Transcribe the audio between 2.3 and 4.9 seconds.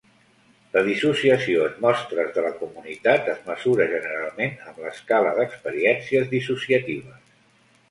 de la comunitat es mesura generalment amb